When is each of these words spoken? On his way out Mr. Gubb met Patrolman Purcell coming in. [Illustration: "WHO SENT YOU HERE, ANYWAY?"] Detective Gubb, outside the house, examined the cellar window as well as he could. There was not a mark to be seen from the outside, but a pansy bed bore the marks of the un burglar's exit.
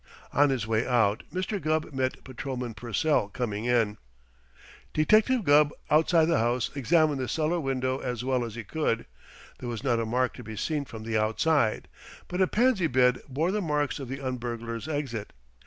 On 0.33 0.49
his 0.49 0.65
way 0.65 0.87
out 0.87 1.21
Mr. 1.31 1.61
Gubb 1.61 1.93
met 1.93 2.23
Patrolman 2.23 2.73
Purcell 2.73 3.29
coming 3.29 3.65
in. 3.65 3.97
[Illustration: 3.97 3.97
"WHO 4.25 4.31
SENT 4.31 4.49
YOU 4.49 4.73
HERE, 4.73 4.81
ANYWAY?"] 4.81 4.89
Detective 4.93 5.43
Gubb, 5.45 5.71
outside 5.91 6.25
the 6.25 6.39
house, 6.39 6.71
examined 6.73 7.19
the 7.19 7.27
cellar 7.27 7.59
window 7.59 7.99
as 7.99 8.23
well 8.23 8.43
as 8.43 8.55
he 8.55 8.63
could. 8.63 9.05
There 9.59 9.69
was 9.69 9.83
not 9.83 9.99
a 9.99 10.05
mark 10.07 10.33
to 10.37 10.43
be 10.43 10.55
seen 10.55 10.85
from 10.85 11.03
the 11.03 11.19
outside, 11.19 11.87
but 12.27 12.41
a 12.41 12.47
pansy 12.47 12.87
bed 12.87 13.21
bore 13.29 13.51
the 13.51 13.61
marks 13.61 13.99
of 13.99 14.07
the 14.07 14.21
un 14.21 14.37
burglar's 14.37 14.87
exit. 14.87 15.33